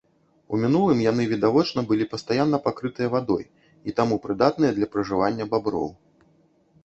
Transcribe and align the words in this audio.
У 0.55 0.59
мінулым 0.61 0.99
яны, 1.11 1.23
відавочна, 1.33 1.79
былі 1.89 2.07
пастаянна 2.13 2.57
пакрытыя 2.67 3.09
вадой 3.15 3.43
і 3.91 3.95
таму 3.99 4.15
прыдатныя 4.23 4.71
для 4.79 4.87
пражывання 4.95 5.45
баброў. 5.55 5.87